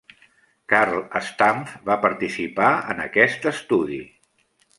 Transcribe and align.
Carl 0.71 0.95
Stumpf 1.27 1.75
va 1.91 1.99
participar 2.07 2.71
en 2.95 3.05
aquest 3.05 3.47
estudi. 3.53 4.01